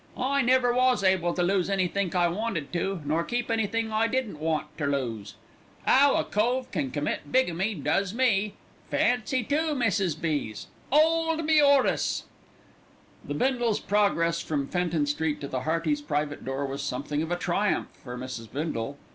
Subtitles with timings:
[0.17, 4.39] "I never was able to lose anythink I wanted to, nor keep anythink I didn't
[4.39, 5.35] want ter lose.
[5.85, 8.55] 'Ow a cove can commit bigamy does me.
[8.89, 10.19] Fancy two Mrs.
[10.19, 10.65] B.'s!
[10.91, 12.23] 'Old me, 'Orace!"
[13.23, 17.35] The Bindles' progress from Fenton Street to the Heartys' private door was something of a
[17.35, 18.51] triumph for Mrs.
[18.51, 18.97] Bindle.